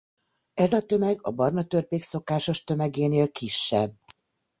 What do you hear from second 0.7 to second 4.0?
a tömeg a barna törpék szokásos tömegénél kisebb.